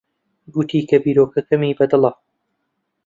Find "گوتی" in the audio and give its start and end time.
0.53-0.79